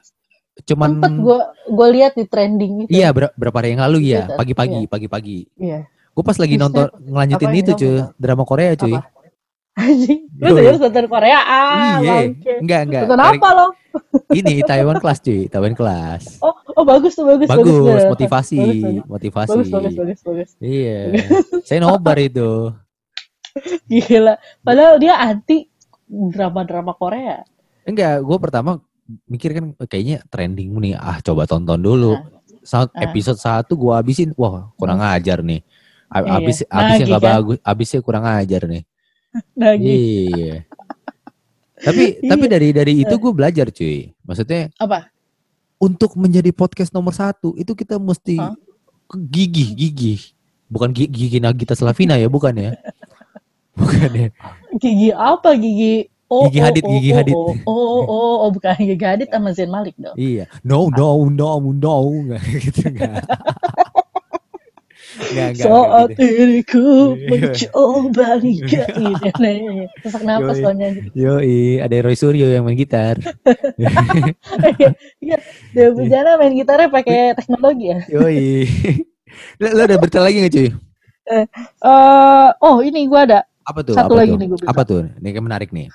[0.63, 1.39] Cuman sempet gue
[1.71, 4.89] gue lihat di trending itu Iya, ber- berapa hari yang lalu ya, pagi-pagi, iya.
[4.89, 5.39] pagi-pagi.
[5.55, 5.79] iya
[6.11, 8.93] Gue pas lagi nonton ngelanjutin apa itu cuy, drama Korea cuy.
[8.93, 9.07] Apa?
[9.71, 10.57] anjing lu Yoi.
[10.59, 12.15] serius nonton Korea ah Iya,
[12.59, 13.01] enggak enggak.
[13.07, 13.67] nonton apa lo
[14.37, 16.23] Ini Taiwan kelas cuy, Taiwan kelas.
[16.45, 19.07] oh oh bagus tuh bagus Bagus, motivasi, bagus, bagus.
[19.07, 19.49] motivasi.
[19.49, 21.15] bagus bagus bagus bagus Iya.
[21.65, 22.75] Saya nobar itu.
[23.85, 25.67] gila padahal dia anti
[26.05, 27.39] drama-drama Korea
[27.83, 28.71] Enggak, gue pertama
[29.25, 30.93] mikir kan kayaknya trending nih.
[30.95, 32.15] Ah, coba tonton dulu.
[32.61, 35.65] Saat episode 1 gue habisin, wah kurang ajar nih.
[36.07, 36.31] A- Iya.
[36.37, 37.31] Abis abisnya nggak kan?
[37.33, 38.83] bagus, abisnya kurang ajar nih.
[39.63, 39.87] lagi
[40.27, 40.55] Iya.
[41.79, 42.51] tapi tapi Iya.
[42.51, 44.11] dari dari itu gue belajar cuy.
[44.21, 45.07] Maksudnya apa
[45.79, 48.53] untuk menjadi podcast nomor satu itu kita mesti Hah?
[49.09, 50.19] gigih gigih.
[50.67, 52.71] Bukan gi- gigi Nagita Slavina ya, bukan ya?
[53.79, 54.27] Bukan ya.
[54.77, 57.35] gigi apa gigi oh, Gigi oh, Hadid, oh, Gigi oh, Hadid.
[57.35, 60.47] oh, oh, oh, oh, oh, bukan gigi Hadid sama Zain Malik dong Iya.
[60.63, 61.95] No, no, no, no.
[62.63, 63.27] Gitu enggak.
[65.11, 65.65] Enggak, enggak.
[65.67, 66.43] Saat enggak gitu.
[66.43, 66.85] ini ku
[67.19, 67.27] Iya.
[67.27, 70.63] mencoba ini Sesak napas Yoi.
[70.63, 73.19] lo nyanyi Yoi, ada Roy Suryo yang main gitar.
[75.19, 75.37] Iya,
[75.75, 77.99] dia bencana main gitarnya pakai teknologi ya.
[78.07, 78.65] Yoi.
[79.59, 80.69] lo, lo ada berita lagi nggak cuy?
[81.31, 81.45] Eh,
[82.59, 83.39] oh ini gua ada.
[83.67, 83.93] Apa tuh?
[83.95, 84.39] Satu apa lagi tuh?
[84.39, 84.71] nih gua berita.
[84.71, 85.01] Apa tuh?
[85.21, 85.87] Ini kayak menarik nih.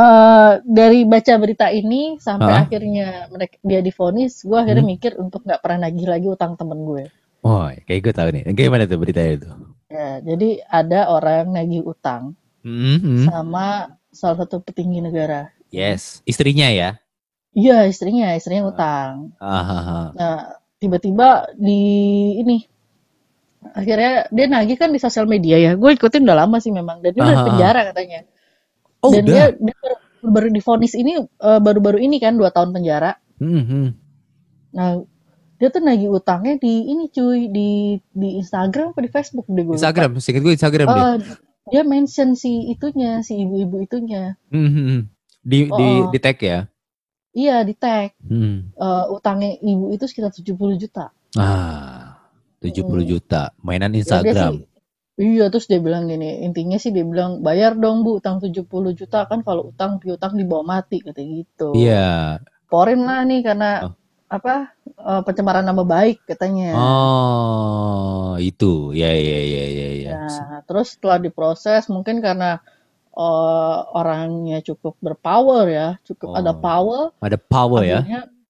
[0.00, 2.62] Eh dari baca berita ini sampai Hah?
[2.64, 4.92] akhirnya mereka dia difonis, gua akhirnya Hmm.
[4.96, 7.04] mikir untuk nggak pernah nagih lagi utang temen gue.
[7.40, 8.42] Oh, kayak gue tahu nih.
[8.52, 9.48] Gimana tuh beritanya itu?
[9.90, 12.32] Ya, jadi ada orang nagih utang
[12.64, 13.28] Mhm.
[13.28, 13.66] sama
[14.08, 15.52] salah satu petinggi negara.
[15.68, 16.96] Yes, istrinya ya.
[17.52, 19.34] Iya istrinya, istrinya utang.
[19.36, 20.36] Ah, Nah
[20.78, 21.80] tiba-tiba di
[22.40, 22.56] ini
[23.76, 25.72] akhirnya dia nagih kan di sosial media ya.
[25.76, 27.46] Gue ikutin udah lama sih memang dan dia udah Ah, ah.
[27.48, 28.20] penjara katanya.
[29.00, 29.32] Oh, dan udah.
[29.32, 33.16] dia, dia baru, baru difonis ini eh, baru-baru ini kan dua tahun penjara.
[33.38, 33.84] Mhm.
[34.70, 35.00] Nah
[35.56, 37.68] dia tuh nagih utangnya di ini cuy di
[38.10, 39.76] di Instagram apa di Facebook deh gue.
[39.76, 41.00] Instagram, singkat gue Instagram deh.
[41.02, 41.16] Eh,
[41.68, 44.36] dia mention si itunya si ibu-ibu itunya.
[44.48, 45.08] Mhm.
[45.40, 46.08] Di di Oh.
[46.08, 46.68] di tag ya.
[47.30, 48.72] Iya di tag Hmm.
[48.72, 51.12] Eh, utangnya ibu itu sekitar 70 juta.
[51.34, 52.18] Ah,
[52.58, 53.10] 70 Hmm.
[53.10, 53.52] juta.
[53.58, 54.52] Mainan Ya, dia Instagram.
[54.56, 54.66] sih-
[55.20, 58.64] Iya terus dia bilang gini intinya sih dia bilang bayar dong bu utang 70
[58.96, 61.76] juta kan kalau utang piutang dibawa mati kata gitu.
[61.76, 62.40] Iya.
[62.72, 63.92] Porin lah nih karena Oh.
[64.32, 66.72] apa eh, pencemaran nama baik katanya.
[66.72, 68.96] Oh, itu.
[68.96, 70.12] Ya ya ya ya ya.
[70.24, 72.62] Nah, terus setelah diproses mungkin karena
[73.12, 78.00] eh, orangnya cukup berpower ya, cukup ada Oh, power, Ada power ya.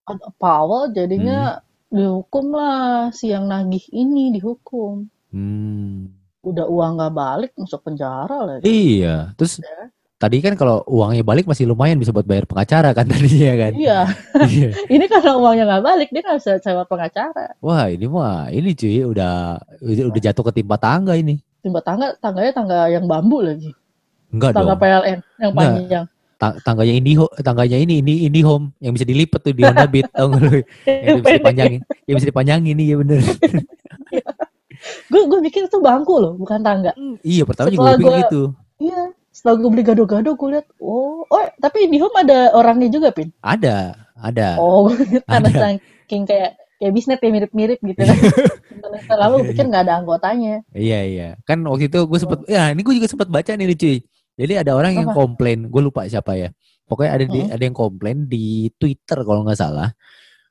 [0.06, 5.10] ada power jadinya dihukum lah si yang nagih ini dihukum.
[5.34, 6.19] Hmm.
[6.40, 8.64] Udah uang nggak balik masuk penjara lagi.
[8.64, 9.92] Iya, terus Ya.
[10.16, 13.72] tadi kan kalau uangnya balik masih lumayan bisa buat bayar pengacara kan tadinya kan.
[13.76, 13.98] Iya,
[14.40, 14.68] Iya.
[14.94, 17.52] ini karena uangnya nggak balik dia nggak bisa sewa pengacara.
[17.60, 21.36] Wah, ini mah ini cuy udah udah jatuh ke timpa tangga ini.
[21.60, 23.68] Timba tangga, tangganya tangga yang bambu lagi.
[24.32, 24.80] Enggak Tangga dong.
[24.80, 26.04] PLN yang panjang.
[26.40, 30.32] Ta- tangganya Indiho, tangganya ini ini Indihome yang bisa dilipet tuh di Honda Beat, tau
[30.32, 30.50] nggak lu?
[31.04, 33.20] Yang bisa dipanjangin, yang bisa dipanjangin iya bener.
[35.10, 36.92] Gue gue pikir itu bangku loh, bukan tangga.
[37.22, 38.42] iya pertama juga gue pikir gitu.
[38.80, 39.12] Iya.
[39.30, 43.30] Setelah gue beli gado-gado, gue lihat, oh, oh, tapi IndiHome ada orangnya juga, Pin.
[43.38, 44.58] Ada, ada.
[44.58, 44.90] Oh,
[45.30, 45.60] karena Ada.
[45.78, 48.16] saking kayak kayak bisnet ya mirip-mirip gitu kan.
[49.14, 50.64] Lama gue pikir nggak ada anggotanya.
[50.74, 51.28] Iya iya.
[51.46, 53.96] Kan waktu itu gue sempet, ya ini gue juga sempat baca nih cuy.
[54.40, 55.16] Jadi ada orang yang Apa?
[55.20, 56.48] komplain, gue lupa siapa ya.
[56.88, 57.52] Pokoknya ada di, Hmm.
[57.54, 59.92] ada yang komplain di Twitter kalau nggak salah,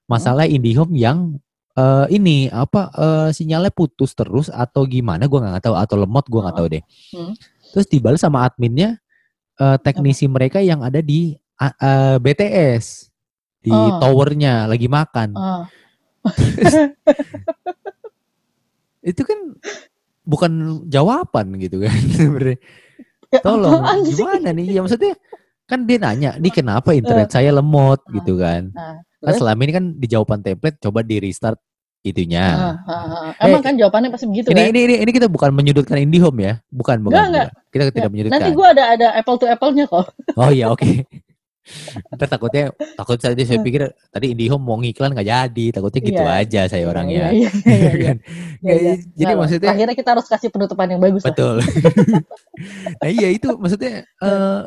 [0.07, 1.35] masalah IndiHome yang
[1.79, 6.41] eh, ini apa eh, sinyalnya putus terus atau gimana gue nggak tahu atau lemot gue
[6.43, 6.83] nggak tahu deh.
[7.15, 7.33] Hmm.
[7.71, 8.99] Terus dibalas sama adminnya
[9.55, 13.07] eh, teknisi mereka yang ada di a- eh, BTS
[13.59, 13.99] di Oh.
[13.99, 15.35] towernya lagi makan.
[15.35, 15.63] Ah,
[18.99, 19.39] Itu kan
[20.23, 20.51] bukan
[20.87, 22.57] jawaban gitu kan sebenarnya.
[23.29, 24.67] ya Tolong gimana nih?
[24.73, 25.13] Ya maksudnya
[25.69, 28.73] kan dia nanya, "Nih kenapa internet saya lemot?" gitu kan.
[28.73, 31.59] Nah, Kan selama ini kan di jawaban template coba di restart
[31.99, 32.75] itunya.
[32.87, 33.35] Ah.
[33.43, 34.71] Emang kan jawabannya pasti begitu ini, kan?
[34.71, 36.53] ini ini ini kita bukan menyudutkan IndiHome ya.
[36.71, 37.11] Bukan, bukan.
[37.15, 37.47] Nggak, nggak.
[37.51, 37.69] bukan.
[37.71, 38.39] Kita tidak Ya, menyudutkan.
[38.39, 40.05] Nanti gue ada ada apple to apple-nya kok.
[40.39, 41.05] Oh iya, oke.
[42.09, 46.41] Ntar takutnya takut tadi saya pikir tadi IndiHome mau ngiklan nggak jadi, takutnya gitu Iya.
[46.41, 47.29] aja saya orangnya.
[47.29, 48.13] Iya, iya, iya, iya.
[48.65, 48.93] Iya, iya.
[49.13, 51.21] Jadi maksudnya akhirnya kita harus kasih penutupan yang bagus.
[51.21, 51.61] Betul.
[52.99, 54.61] nah iya itu maksudnya eh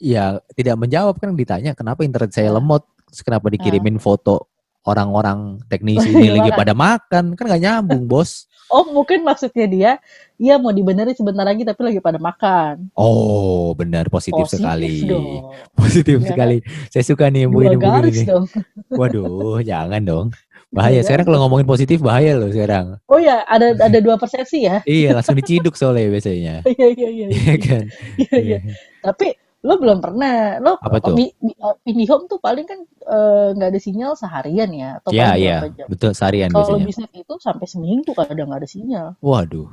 [0.00, 2.58] ya tidak menjawab kan ditanya kenapa internet saya Ah.
[2.58, 2.82] lemot,
[3.22, 4.49] kenapa dikirimin foto
[4.84, 6.60] orang-orang teknisi ini lagi Makan.
[6.60, 8.30] pada makan kan nggak nyambung bos.
[8.70, 9.92] Oh mungkin maksudnya dia,
[10.38, 12.86] iya mau dibenerin sebentar lagi tapi lagi pada makan.
[12.94, 15.50] Oh benar positif, sekali, dong.
[15.74, 16.30] positif Ya kan?
[16.30, 16.56] sekali.
[16.86, 18.30] Saya suka nih begini garis nih.
[18.30, 18.46] dong.
[19.02, 20.26] Waduh jangan dong.
[20.70, 22.94] Bahaya sekarang kalau ngomongin positif bahaya loh sekarang.
[23.10, 24.86] Oh ya, ada ada dua persepsi ya.
[24.86, 26.54] Iya langsung diciduk soalnya biasanya.
[26.62, 27.26] Iya iya iya.
[27.26, 27.26] iya.
[27.26, 27.82] Iya kan.
[28.22, 28.58] Iya iya.
[29.02, 31.12] Tapi lo belum pernah, lo Apa tuh?
[31.12, 35.26] di, di uh, IndiHome tuh paling kan eh, nggak ada sinyal seharian ya, atau Iya
[35.28, 35.88] paling iya berapa jam.
[35.92, 36.86] betul seharian Kalau biasanya.
[36.88, 39.06] bisnis itu sampai seminggu kadang nggak ada sinyal.
[39.20, 39.68] Waduh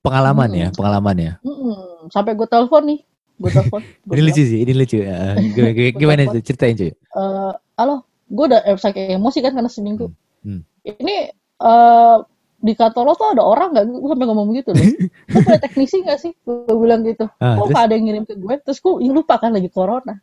[0.00, 0.60] pengalaman Hmm.
[0.60, 1.32] ya pengalaman ya.
[1.40, 2.08] Mm-mm.
[2.08, 3.00] Sampai gue telepon nih,
[3.36, 3.80] gue telepon.
[4.12, 4.96] Ini lucu sih, ini lucu.
[5.00, 5.36] Ya.
[5.56, 6.38] Gimana, gimana, itu?
[6.44, 6.92] Ceritain cuy.
[6.92, 10.08] eh halo, gue udah eh, saking emosi kan karena seminggu.
[10.40, 10.64] Hmm.
[10.82, 11.16] Ini
[11.60, 12.16] eh
[12.60, 13.84] di kantor lo tuh ada orang nggak?
[13.88, 14.84] Gue sampai ngomong gitu loh.
[15.32, 16.32] Lo punya teknisi nggak sih?
[16.44, 17.24] Gue bilang gitu.
[17.40, 17.80] Ah, Kok terus?
[17.80, 18.54] ada yang ngirim ke gue?
[18.60, 20.14] Terus gue ya lupa kan lagi corona.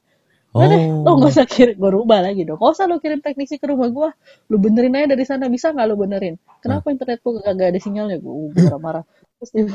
[0.56, 1.76] Oh, Udah deh, lo nggak usah kirim.
[1.76, 2.58] Gue rubah lagi dong.
[2.62, 4.10] Gak usah lo kirim teknisi ke rumah gue.
[4.48, 5.50] Lo benerin aja dari sana.
[5.50, 6.38] Bisa nggak lo benerin?
[6.62, 8.18] Kenapa internet gue gak, gak ada sinyalnya?
[8.22, 9.04] Gue marah-marah.
[9.42, 9.66] Terus dia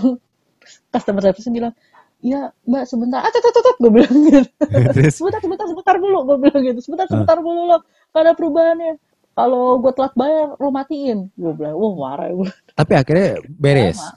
[0.90, 1.74] customer service bilang,
[2.22, 3.18] Iya mbak sebentar.
[3.18, 4.46] Ah, tet, tet, gue bilang gitu.
[5.18, 7.10] sebentar sebentar sebentar dulu gue bilang gitu sebentar Ah.
[7.10, 7.82] sebentar dulu lo
[8.14, 8.94] gak ada perubahannya
[9.32, 13.98] kalau gue telat bayar lo matiin gue bilang wah marah gue tapi akhirnya beres.
[14.00, 14.16] Lama.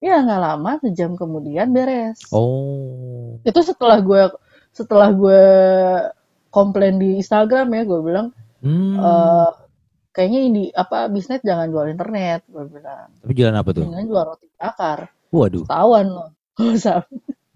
[0.00, 4.22] ya nggak lama sejam kemudian beres Oh, itu setelah gue
[4.72, 5.42] setelah gue
[6.48, 8.26] komplain di Instagram ya gue bilang
[8.60, 8.96] hmm.
[8.96, 9.50] eh
[10.12, 13.84] kayaknya ini apa bisnis jangan jual internet gue bilang tapi jalan apa tuh?
[13.84, 16.98] jangan jual roti bakar Waduh, tawan lo gak usah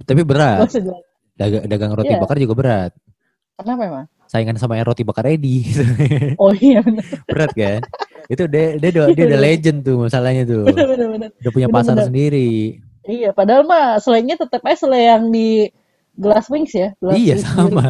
[0.04, 0.66] tapi berat.
[1.38, 2.20] Dagang, dagang roti Iya.
[2.20, 2.92] bakar juga berat.
[3.56, 5.66] kenapa emang Saingan sama yang roti bakar ready.
[6.42, 6.86] oh iya
[7.26, 7.82] berat kan?
[8.30, 10.70] Itu dia dia udah, dia udah legend tuh masalahnya tuh.
[10.70, 12.06] benar benar Udah punya pasar Bener-bener.
[12.06, 12.50] sendiri.
[13.10, 15.66] Iya, padahal mah selainya tetap aja selai yang di
[16.14, 16.94] Glass Wings ya.
[17.02, 17.74] Glass Iya Wings sendiri.
[17.74, 17.86] sama.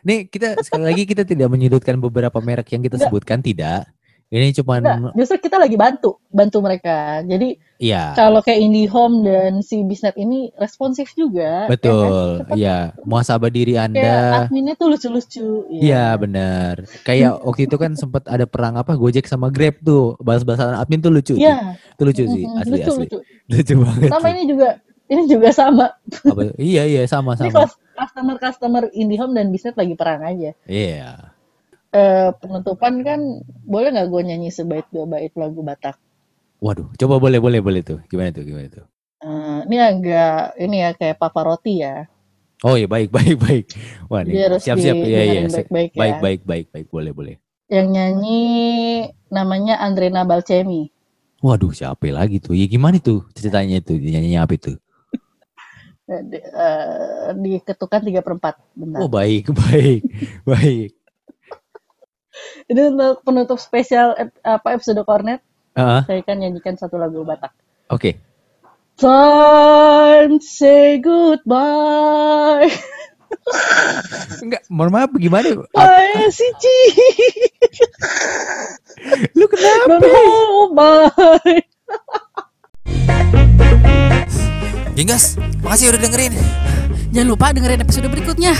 [0.00, 3.12] Nih kita sekali lagi kita tidak menyudutkan beberapa merek yang kita Enggak.
[3.12, 3.84] sebutkan tidak.
[4.32, 7.20] Ini cuman Enggak, justru kita lagi bantu, bantu mereka.
[7.20, 11.68] Jadi iya kalau kayak IndiHome dan si Bisnet ini responsif juga.
[11.68, 11.68] ya kan?
[11.68, 12.24] betul.
[12.40, 12.56] Cepat.
[12.56, 14.16] Iya, muhasabah diri Kayak Anda.
[14.42, 15.68] adminnya tuh lucu-lucu.
[15.68, 16.74] Iya benar.
[17.04, 20.16] Kayak waktu itu kan sempat ada perang apa Gojek sama Grab tuh.
[20.18, 21.36] Bahas-bahasan admin tuh lucu.
[21.36, 21.36] tuh.
[21.36, 23.02] Iya, Itu lucu sih, asli lucu asli.
[23.04, 23.18] lucu.
[23.46, 24.08] Lucu banget.
[24.08, 24.32] Sama sih.
[24.32, 24.68] ini juga,
[25.06, 25.86] ini juga sama.
[26.24, 26.42] Apa?
[26.56, 27.68] Iya iya sama Ini sama.
[27.92, 30.56] customer customer IndiHome dan Bisnet lagi perang aja.
[30.64, 31.31] Iya.
[31.92, 33.20] Eh, penutupan kan
[33.68, 36.00] boleh nggak gue nyanyi sebaik dua bait lagu Batak?
[36.56, 38.00] Waduh, coba boleh boleh boleh tuh.
[38.08, 38.84] Gimana tuh gimana tuh?
[39.20, 42.08] Eh, ini agak ini ya kayak Pavarotti ya.
[42.64, 43.64] Oh iya baik baik baik.
[44.08, 45.40] Wah nih harus siap-siap di- iya iya.
[45.44, 45.56] dengerin siap.
[45.68, 46.00] baik-baik ya.
[46.00, 47.34] Baik baik baik baik boleh boleh.
[47.68, 48.42] Yang nyanyi
[49.28, 50.88] namanya Andrena Balcemi.
[51.44, 52.54] Waduh, siapa lagi tuh?
[52.56, 54.00] Ya gimana tuh ceritanya itu?
[54.00, 54.72] Nyanyinya apa itu?
[56.02, 58.54] Eh, di- eh, diketukan 3 per 4.
[58.74, 58.98] Bentar.
[59.06, 60.02] Oh baik baik
[60.42, 60.90] baik.
[62.66, 65.40] Ini untuk penutup spesial ep- apa episode Cornet,
[65.72, 67.52] Ah, saya akan nyanyikan satu lagu Batak.
[67.88, 68.20] Oke.
[68.96, 72.68] Time to say goodbye.
[74.44, 75.64] Enggak, mohon maaf gimana?
[75.72, 76.78] Bye, Cici.
[79.34, 79.98] Lu kenapa?
[79.98, 81.60] Don't hold bye.
[85.62, 86.36] Makasih udah dengerin.
[87.16, 88.52] Jangan lupa dengerin episode berikutnya.